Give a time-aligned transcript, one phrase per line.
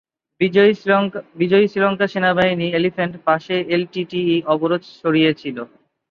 [1.41, 5.63] বিজয়ী শ্রীলঙ্কা সেনাবাহিনী এলিফ্যান্ট পাসে এলটিটিই অবরোধ সরিয়েছিলো।